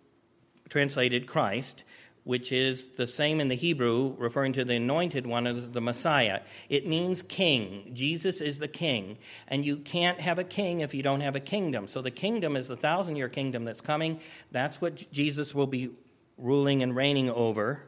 [0.69, 1.85] translated Christ,
[2.27, 6.41] which is the same in the Hebrew, referring to the anointed one of the Messiah.
[6.69, 7.93] It means king.
[7.95, 9.19] Jesus is the king.
[9.47, 11.87] And you can't have a king if you don't have a kingdom.
[11.87, 14.19] So the kingdom is the thousand year kingdom that's coming.
[14.51, 15.91] That's what Jesus will be
[16.37, 17.85] ruling and reigning over.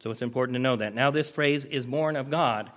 [0.00, 0.92] So it's important to know that.
[0.92, 2.72] Now, this phrase is born of God.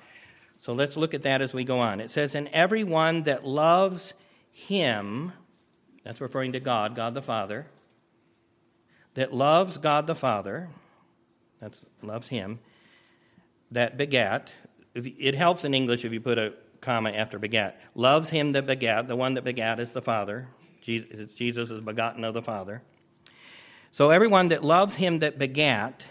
[0.60, 2.00] So let's look at that as we go on.
[2.00, 4.14] It says, And everyone that loves
[4.52, 5.34] him,
[6.04, 7.66] that's referring to God, God the Father
[9.16, 10.70] that loves God the Father,
[11.60, 12.60] that loves Him,
[13.72, 14.52] that begat.
[14.96, 17.80] It helps in English if you put a comma after begat.
[17.96, 19.08] Loves Him that begat.
[19.08, 20.48] The one that begat is the Father.
[20.82, 22.82] Jesus is begotten of the Father.
[23.92, 26.06] So everyone that loves Him that begat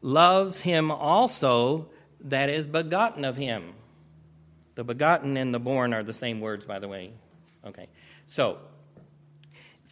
[0.00, 1.86] loves Him also
[2.20, 3.74] that is begotten of Him.
[4.74, 7.12] The begotten and the born are the same words, by the way.
[7.66, 7.88] Okay.
[8.26, 8.58] So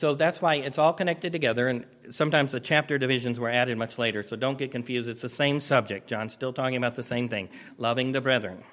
[0.00, 3.98] so that's why it's all connected together, and sometimes the chapter divisions were added much
[3.98, 5.10] later, so don't get confused.
[5.10, 6.08] It's the same subject.
[6.08, 8.64] John's still talking about the same thing loving the brethren.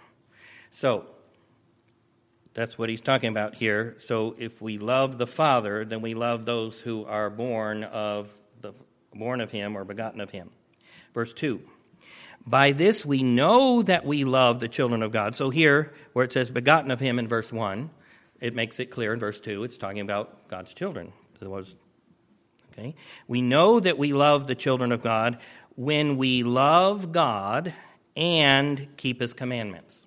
[0.72, 1.06] So,
[2.54, 3.98] that's what he's talking about here.
[4.00, 8.72] So, if we love the Father, then we love those who are born of, the,
[9.14, 10.50] born of him or begotten of him.
[11.14, 11.60] Verse 2.
[12.46, 15.36] By this we know that we love the children of God.
[15.36, 17.90] So, here, where it says begotten of him in verse 1,
[18.40, 21.14] it makes it clear in verse 2, it's talking about God's children.
[21.42, 22.96] Okay?
[23.28, 25.40] We know that we love the children of God
[25.76, 27.74] when we love God
[28.16, 30.06] and keep his commandments.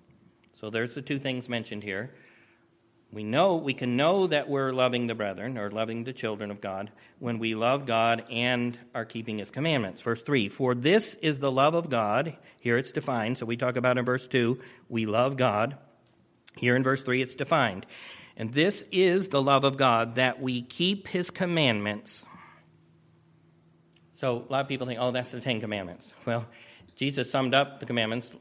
[0.60, 2.10] So there's the two things mentioned here.
[3.12, 6.60] We know we can know that we're loving the brethren or loving the children of
[6.60, 10.00] God when we love God and are keeping his commandments.
[10.00, 12.36] Verse 3 For this is the love of God.
[12.60, 13.38] Here it's defined.
[13.38, 15.76] So we talk about in verse 2, we love God.
[16.56, 17.86] Here in verse 3, it's defined.
[18.36, 22.24] And this is the love of God, that we keep his commandments.
[24.14, 26.14] So a lot of people think, oh, that's the Ten Commandments.
[26.26, 26.46] Well,
[26.94, 28.32] Jesus summed up the commandments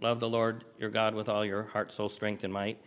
[0.00, 2.78] love the Lord your God with all your heart, soul, strength, and might,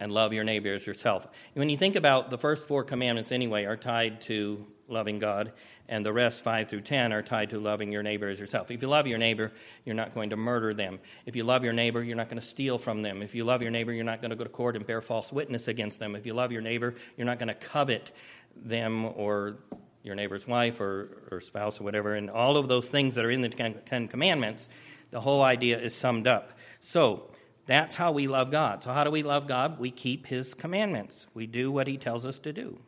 [0.00, 1.26] and love your neighbor as yourself.
[1.54, 5.52] When you think about the first four commandments, anyway, are tied to loving God,
[5.88, 8.70] and the rest, 5 through 10, are tied to loving your neighbor as yourself.
[8.70, 9.52] If you love your neighbor,
[9.84, 10.98] you're not going to murder them.
[11.26, 13.22] If you love your neighbor, you're not going to steal from them.
[13.22, 15.32] If you love your neighbor, you're not going to go to court and bear false
[15.32, 16.14] witness against them.
[16.14, 18.12] If you love your neighbor, you're not going to covet
[18.56, 19.56] them or
[20.02, 22.14] your neighbor's wife or, or spouse or whatever.
[22.14, 24.68] And all of those things that are in the Ten Commandments,
[25.10, 26.52] the whole idea is summed up.
[26.80, 27.30] So,
[27.68, 28.82] that's how we love God.
[28.82, 29.78] So, how do we love God?
[29.78, 31.26] We keep His commandments.
[31.34, 32.78] We do what He tells us to do.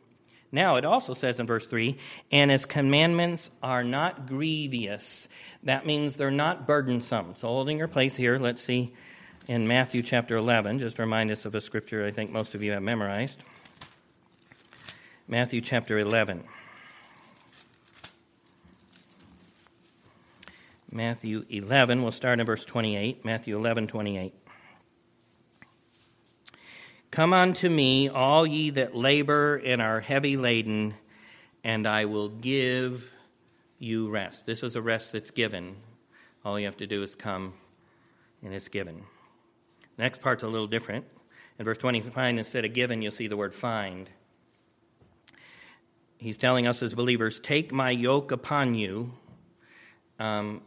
[0.51, 1.97] Now, it also says in verse 3
[2.31, 5.29] and his commandments are not grievous.
[5.63, 7.35] That means they're not burdensome.
[7.37, 8.93] So, holding your place here, let's see
[9.47, 12.73] in Matthew chapter 11, just remind us of a scripture I think most of you
[12.73, 13.41] have memorized.
[15.27, 16.43] Matthew chapter 11.
[20.91, 23.23] Matthew 11, we'll start in verse 28.
[23.23, 24.33] Matthew 11, 28.
[27.11, 30.93] Come unto me, all ye that labor and are heavy laden,
[31.61, 33.11] and I will give
[33.79, 34.45] you rest.
[34.45, 35.75] This is a rest that's given.
[36.45, 37.53] All you have to do is come,
[38.41, 39.03] and it's given.
[39.97, 41.05] Next part's a little different.
[41.59, 44.09] In verse 25, instead of given, you'll see the word find.
[46.17, 49.11] He's telling us as believers, take my yoke upon you.
[50.17, 50.61] Um,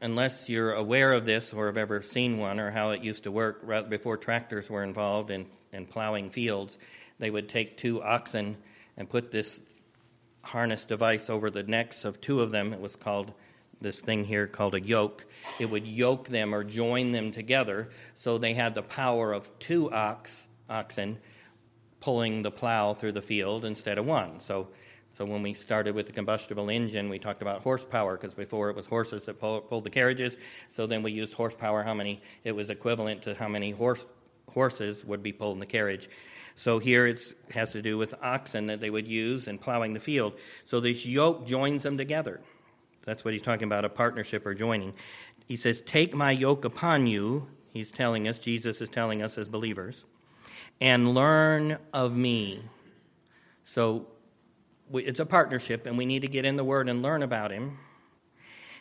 [0.00, 3.32] unless you're aware of this or have ever seen one or how it used to
[3.32, 6.78] work before tractors were involved and and plowing fields,
[7.18, 8.56] they would take two oxen
[8.96, 9.60] and put this
[10.42, 12.72] harness device over the necks of two of them.
[12.72, 13.32] It was called
[13.80, 15.26] this thing here called a yoke.
[15.58, 19.90] It would yoke them or join them together so they had the power of two
[19.90, 21.18] ox, oxen
[22.00, 24.40] pulling the plow through the field instead of one.
[24.40, 24.68] So,
[25.12, 28.76] so when we started with the combustible engine, we talked about horsepower because before it
[28.76, 30.36] was horses that pull, pulled the carriages.
[30.70, 34.06] So then we used horsepower, how many, it was equivalent to how many horse,
[34.50, 36.08] horses would be pulled in the carriage.
[36.54, 40.00] So here it has to do with oxen that they would use in plowing the
[40.00, 40.34] field.
[40.66, 42.40] So this yoke joins them together.
[43.04, 44.92] That's what he's talking about a partnership or joining.
[45.46, 47.48] He says, Take my yoke upon you.
[47.72, 50.04] He's telling us, Jesus is telling us as believers,
[50.80, 52.60] and learn of me.
[53.64, 54.08] So
[54.92, 57.78] it's a partnership, and we need to get in the Word and learn about Him.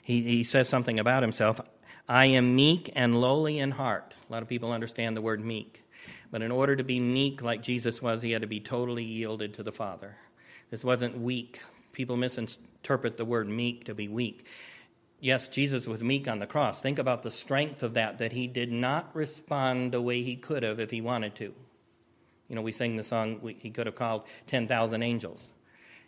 [0.01, 1.61] He, he says something about Himself
[2.09, 4.15] I am meek and lowly in heart.
[4.27, 5.83] A lot of people understand the word meek.
[6.31, 9.53] But in order to be meek like Jesus was, he had to be totally yielded
[9.53, 10.17] to the Father.
[10.71, 11.59] This wasn't weak.
[11.93, 14.47] People misinterpret the word meek to be weak.
[15.19, 16.79] Yes, Jesus was meek on the cross.
[16.79, 20.63] Think about the strength of that, that he did not respond the way he could
[20.63, 21.53] have if he wanted to.
[22.47, 25.47] You know, we sing the song, he could have called 10,000 angels.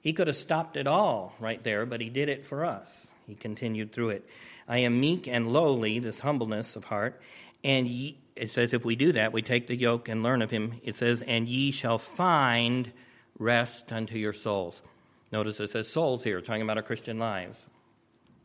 [0.01, 3.07] He could have stopped it all right there, but he did it for us.
[3.27, 4.27] He continued through it.
[4.71, 7.19] I am meek and lowly, this humbleness of heart,
[7.61, 10.49] and ye, it says if we do that, we take the yoke and learn of
[10.49, 10.75] him.
[10.81, 12.89] It says, and ye shall find
[13.37, 14.81] rest unto your souls.
[15.29, 17.67] Notice it says souls here, talking about our Christian lives.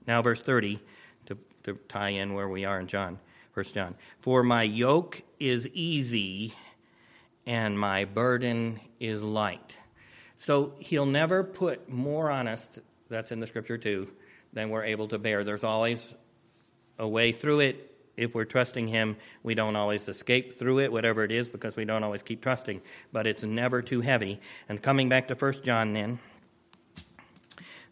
[0.09, 0.81] Now, verse 30,
[1.27, 3.21] to, to tie in where we are in John,
[3.53, 3.95] First John.
[4.19, 6.55] For my yoke is easy
[7.47, 9.75] and my burden is light.
[10.37, 12.69] So he'll never put more on us,
[13.09, 14.09] that's in the scripture too,
[14.53, 15.45] than we're able to bear.
[15.45, 16.15] There's always
[16.99, 17.93] a way through it.
[18.17, 21.85] If we're trusting him, we don't always escape through it, whatever it is, because we
[21.85, 22.81] don't always keep trusting.
[23.13, 24.41] But it's never too heavy.
[24.69, 26.19] And coming back to First John then.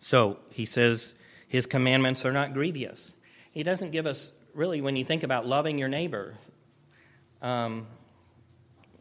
[0.00, 1.12] So he says,
[1.46, 3.12] His commandments are not grievous.
[3.50, 6.34] He doesn't give us, really, when you think about loving your neighbor,
[7.42, 7.86] um,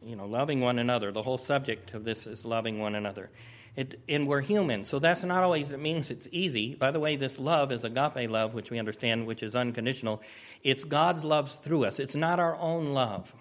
[0.06, 1.12] you know, loving one another.
[1.12, 3.30] The whole subject of this is loving one another.
[3.76, 6.76] It, and we're human, so that's not always, it means it's easy.
[6.76, 10.22] By the way, this love is agape love, which we understand, which is unconditional.
[10.62, 13.34] It's God's love through us, it's not our own love.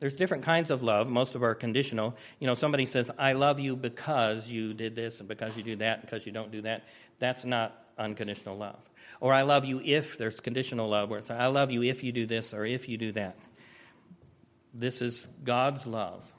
[0.00, 1.10] There's different kinds of love.
[1.10, 2.16] Most of our conditional.
[2.38, 5.76] You know, somebody says, I love you because you did this and because you do
[5.76, 6.84] that, because you don't do that.
[7.18, 8.88] That's not unconditional love.
[9.20, 12.12] Or I love you if there's conditional love, where it's I love you if you
[12.12, 13.36] do this or if you do that.
[14.72, 16.32] This is God's love.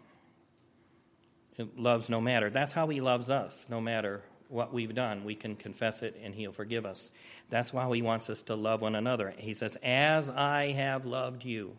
[1.76, 2.50] Loves no matter.
[2.50, 5.24] That's how He loves us, no matter what we've done.
[5.24, 7.12] We can confess it and He'll forgive us.
[7.50, 9.34] That's why He wants us to love one another.
[9.38, 11.78] He says, As I have loved you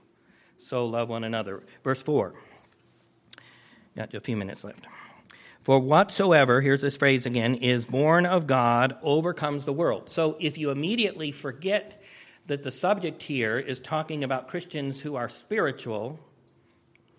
[0.63, 1.63] so love one another.
[1.83, 2.35] Verse 4.
[3.97, 4.87] Got a few minutes left.
[5.65, 10.09] For whatsoever, here's this phrase again, is born of God overcomes the world.
[10.09, 12.03] So if you immediately forget
[12.47, 16.19] that the subject here is talking about Christians who are spiritual,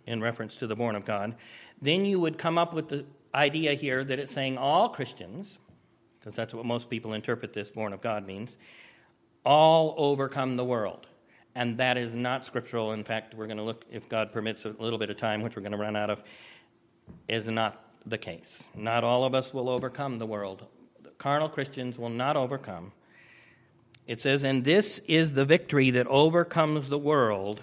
[0.06, 1.36] in reference to the born of God,
[1.82, 5.58] then you would come up with the idea here that it's saying all Christians,
[6.20, 8.58] because that's what most people interpret this born of God means,
[9.44, 11.08] all overcome the world
[11.56, 12.94] and that is not scriptural.
[12.94, 15.56] In fact, we're going to look, if God permits a little bit of time, which
[15.56, 16.24] we're going to run out of,
[17.28, 18.62] is not the case.
[18.76, 20.66] Not all of us will overcome the world.
[21.02, 22.92] The carnal Christians will not overcome.
[24.08, 27.62] It says, and this is the victory that overcomes the world.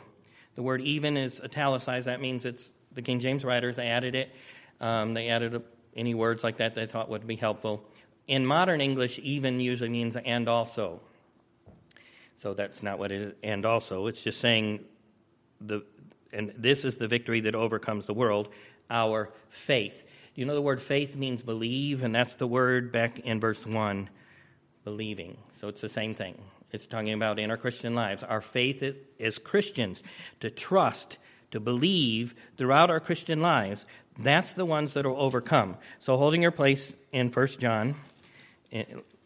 [0.61, 2.07] The word even is italicized.
[2.07, 4.31] That means it's the King James writers added it.
[4.79, 5.63] Um, they added
[5.97, 7.83] any words like that they thought would be helpful.
[8.29, 11.01] In modern English, even usually means and also.
[12.37, 13.35] So that's not what it is.
[13.43, 14.85] And also, it's just saying
[15.63, 15.83] the
[16.31, 18.51] and this is the victory that overcomes the world,
[18.91, 20.07] our faith.
[20.35, 24.11] You know the word faith means believe, and that's the word back in verse 1,
[24.85, 25.39] believing.
[25.59, 26.39] So it's the same thing.
[26.73, 28.23] It's talking about in our Christian lives.
[28.23, 28.83] Our faith
[29.19, 30.03] as Christians,
[30.41, 31.19] to trust,
[31.51, 33.87] to believe throughout our Christian lives,
[34.19, 35.77] that's the ones that will overcome.
[35.99, 37.97] So holding your place in First John,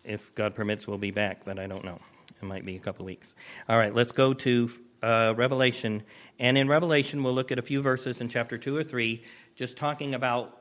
[0.04, 2.00] if God permits, we'll be back, but I don't know.
[2.40, 3.34] It might be a couple weeks.
[3.68, 4.70] All right, let's go to
[5.02, 6.02] uh, Revelation.
[6.38, 9.22] And in Revelation, we'll look at a few verses in chapter 2 or 3,
[9.54, 10.58] just talking about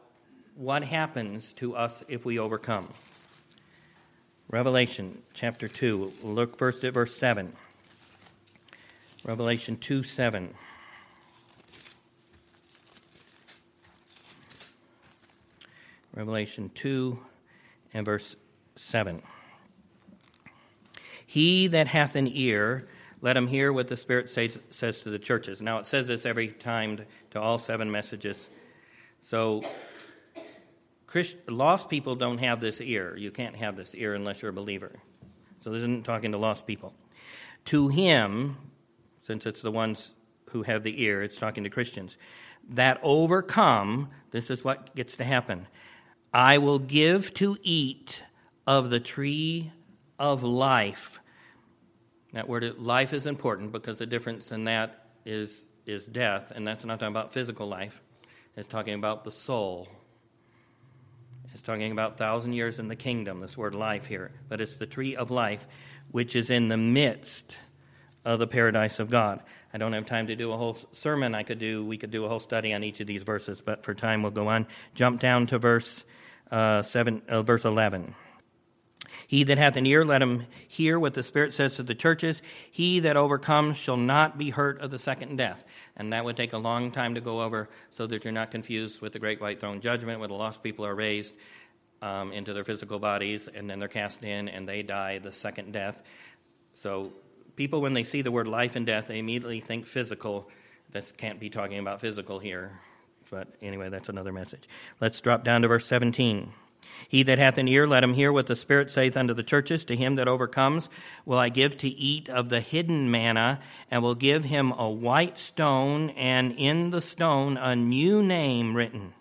[0.56, 2.88] what happens to us if we overcome.
[4.54, 6.14] Revelation chapter 2.
[6.22, 7.54] We'll look first at verse 7.
[9.26, 10.54] Revelation 2 7.
[16.14, 17.20] Revelation 2
[17.96, 18.36] and verse
[18.76, 19.24] 7.
[21.26, 22.88] He that hath an ear,
[23.22, 25.64] let him hear what the Spirit says, says to the churches.
[25.64, 27.00] Now, it says this every time
[27.32, 28.48] to all seven messages.
[29.20, 29.64] So,
[31.14, 33.16] Christ, lost people don't have this ear.
[33.16, 34.94] You can't have this ear unless you're a believer.
[35.60, 36.96] So this isn't talking to lost people.
[37.66, 38.58] To him,
[39.22, 40.12] since it's the ones
[40.50, 42.18] who have the ear, it's talking to Christians,
[42.68, 45.68] that overcome, this is what gets to happen.
[46.34, 48.24] I will give to eat
[48.66, 49.72] of the tree
[50.18, 51.20] of life.
[52.34, 56.84] That word life is important because the difference in that is, is death, and that's
[56.84, 58.02] not talking about physical life.
[58.56, 59.88] It's talking about the soul.
[61.64, 64.32] Talking about thousand years in the kingdom, this word life here.
[64.50, 65.66] But it's the tree of life,
[66.12, 67.56] which is in the midst
[68.26, 69.40] of the paradise of God.
[69.74, 71.34] I don't have time to do a whole sermon.
[71.34, 73.84] I could do, we could do a whole study on each of these verses, but
[73.84, 74.68] for time we'll go on.
[74.94, 76.04] Jump down to verse
[76.52, 78.14] uh, seven, uh, verse eleven.
[79.28, 82.42] He that hath an ear, let him hear what the Spirit says to the churches.
[82.72, 85.64] He that overcomes shall not be hurt of the second death.
[85.96, 89.02] And that would take a long time to go over so that you're not confused
[89.02, 91.34] with the great white throne judgment where the lost people are raised
[92.02, 95.72] um, into their physical bodies and then they're cast in and they die the second
[95.72, 96.04] death.
[96.74, 97.14] So
[97.56, 100.50] people, when they see the word life and death, they immediately think physical.
[100.92, 102.80] This can't be talking about physical here.
[103.32, 104.68] But anyway, that's another message.
[105.02, 106.52] Let's drop down to verse 17.
[107.08, 109.86] He that hath an ear, let him hear what the Spirit saith unto the churches.
[109.86, 110.90] To him that overcomes
[111.26, 113.60] will I give to eat of the hidden manna,
[113.92, 119.14] and will give him a white stone, and in the stone a new name written,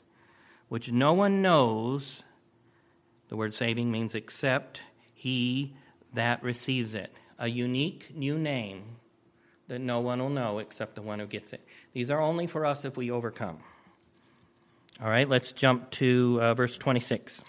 [0.68, 2.22] which no one knows.
[3.28, 4.82] The word saving means except
[5.14, 5.74] he
[6.14, 8.84] that receives it a unique new name
[9.66, 11.66] that no one will know except the one who gets it.
[11.92, 13.58] These are only for us if we overcome.
[15.02, 17.42] All right, let's jump to uh, verse 26.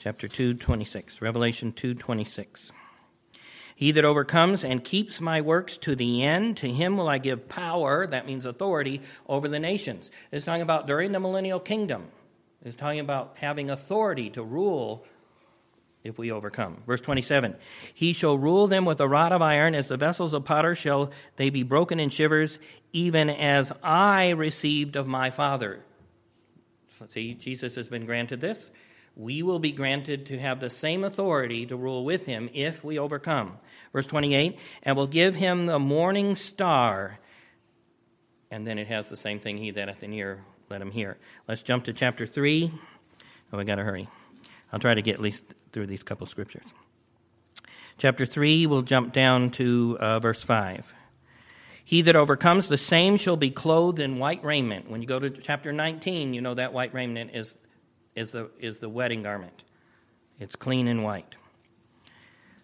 [0.00, 1.22] Chapter 2, 26.
[1.22, 2.72] Revelation 2, 26.
[3.76, 7.48] He that overcomes and keeps my works to the end, to him will I give
[7.48, 10.10] power, that means authority, over the nations.
[10.32, 12.08] It's talking about during the millennial kingdom.
[12.64, 15.06] It's talking about having authority to rule
[16.06, 16.82] if we overcome.
[16.86, 17.56] Verse 27
[17.92, 21.10] He shall rule them with a rod of iron, as the vessels of potter shall
[21.36, 22.58] they be broken in shivers,
[22.92, 25.80] even as I received of my Father.
[27.08, 28.70] See, Jesus has been granted this.
[29.16, 32.98] We will be granted to have the same authority to rule with him if we
[32.98, 33.58] overcome.
[33.92, 37.18] Verse 28 And will give him the morning star.
[38.50, 41.16] And then it has the same thing, he that hath an ear, let him hear.
[41.48, 42.70] Let's jump to chapter 3.
[43.52, 44.08] Oh, we got to hurry.
[44.72, 45.44] I'll try to get at least
[45.76, 46.64] through these couple scriptures.
[47.98, 50.94] Chapter 3, we'll jump down to uh, verse 5.
[51.84, 54.90] He that overcomes, the same shall be clothed in white raiment.
[54.90, 57.58] When you go to chapter 19, you know that white raiment is,
[58.14, 59.64] is, the, is the wedding garment.
[60.40, 61.34] It's clean and white.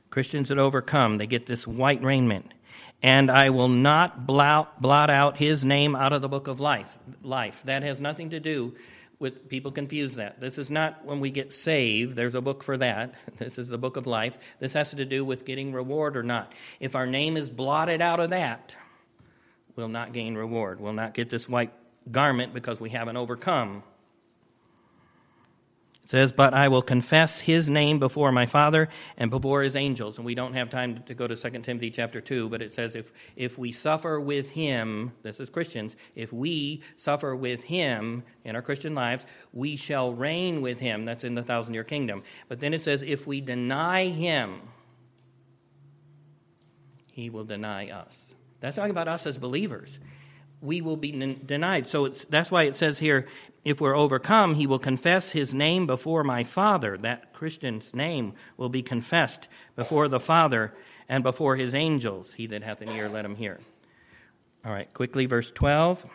[0.09, 2.55] Christians that overcome, they get this white raiment.
[3.03, 6.97] And I will not blot, blot out his name out of the book of life.
[7.23, 7.63] Life.
[7.65, 8.75] That has nothing to do
[9.23, 10.41] with people confuse that.
[10.41, 12.17] This is not when we get saved.
[12.17, 13.15] There's a book for that.
[13.39, 14.37] This is the book of life.
[14.59, 16.53] This has to do with getting reward or not.
[16.79, 18.77] If our name is blotted out of that,
[19.75, 20.81] we'll not gain reward.
[20.81, 21.73] We'll not get this white
[22.11, 23.83] garment because we haven't overcome
[26.13, 30.19] says, But I will confess his name before my Father and before his angels.
[30.19, 32.95] And we don't have time to go to 2 Timothy chapter 2, but it says,
[32.95, 38.55] if, if we suffer with him, this is Christians, if we suffer with him in
[38.55, 41.05] our Christian lives, we shall reign with him.
[41.05, 42.23] That's in the thousand year kingdom.
[42.47, 44.61] But then it says, if we deny him,
[47.11, 48.35] he will deny us.
[48.61, 49.99] That's talking about us as believers
[50.63, 51.11] we will be
[51.45, 51.89] denied.
[51.89, 53.27] So that's why it says here,
[53.65, 56.99] if we're overcome, he will confess his name before my Father.
[56.99, 60.75] That Christian's name will be confessed before the Father
[61.09, 62.33] and before his angels.
[62.33, 63.61] He that hath an ear, let him hear.
[64.65, 66.07] All right, quickly, verse 12.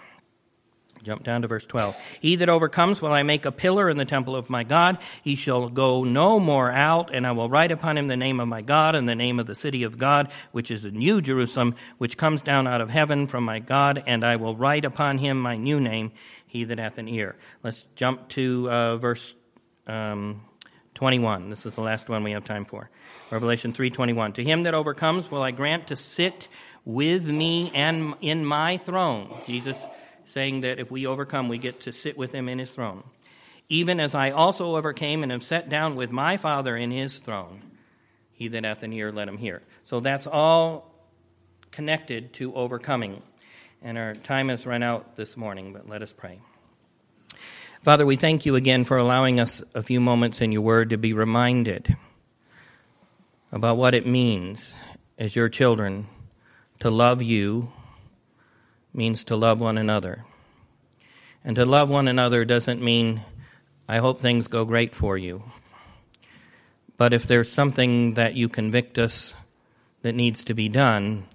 [1.04, 1.96] Jump down to verse 12.
[2.20, 4.98] He that overcomes will I make a pillar in the temple of my God.
[5.24, 8.48] He shall go no more out, and I will write upon him the name of
[8.48, 11.76] my God and the name of the city of God, which is the new Jerusalem,
[11.98, 15.40] which comes down out of heaven from my God, and I will write upon him
[15.40, 16.12] my new name,
[16.48, 17.36] he that hath an ear.
[17.64, 19.36] Let's jump to uh, verse
[19.86, 20.42] um,
[20.96, 21.52] 21.
[21.52, 22.90] This is the last one we have time for.
[23.30, 24.34] Revelation 3:21.
[24.36, 26.48] To him that overcomes will I grant to sit
[26.86, 29.32] with me and in my throne.
[29.46, 29.84] Jesus
[30.26, 33.04] saying that if we overcome, we get to sit with him in his throne.
[33.70, 37.62] Even as I also overcame and am set down with my Father in his throne.
[38.32, 39.62] He that hath an ear, let him hear.
[39.84, 40.94] So that's all
[41.72, 43.22] connected to overcoming.
[43.82, 46.40] And our time has run out this morning, but let us pray.
[47.84, 50.98] Father, we thank you again for allowing us a few moments in your word to
[50.98, 51.96] be reminded
[53.52, 54.76] about what it means
[55.18, 56.08] as your children
[56.80, 57.72] to love you
[58.94, 60.26] means to love one another.
[61.46, 63.22] And to love one another doesn't mean,
[63.88, 65.44] I hope things go great for you.
[66.98, 69.36] But if there's something that you convict us
[70.02, 71.28] that needs to be done,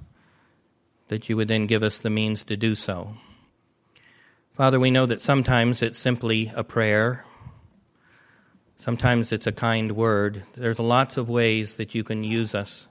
[1.13, 3.15] that you would then give us the means to do so.
[4.53, 7.23] Father, we know that sometimes it's simply a prayer.
[8.79, 10.43] Sometimes it's a kind word.
[10.57, 12.89] There's lots of ways that you can use us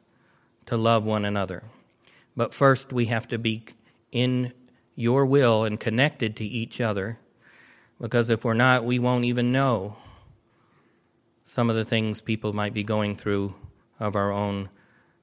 [0.68, 1.64] to love one another.
[2.38, 3.66] But first, we have to be
[4.12, 4.54] in
[4.96, 7.18] your will and connected to each other,
[8.00, 9.98] because if we're not, we won't even know
[11.44, 13.56] some of the things people might be going through
[14.00, 14.70] of our own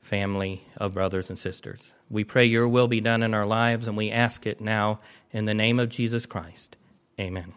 [0.01, 1.95] family of brothers and sisters.
[2.11, 4.99] We pray your will be done in our lives, and we ask it now
[5.33, 6.77] in the name of Jesus Christ.
[7.21, 7.53] Amen.